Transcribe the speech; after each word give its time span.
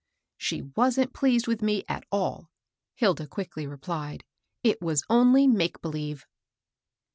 "She 0.37 0.63
wasn't 0.75 1.13
pleased 1.13 1.47
with 1.47 1.61
me 1.61 1.83
at 1.87 2.05
all," 2.11 2.47
Hilda 2.95 3.27
quickly 3.27 3.67
replied;" 3.67 4.23
it 4.63 4.81
was 4.81 5.03
only 5.11 5.45
make 5.45 5.79
believe." 5.79 6.25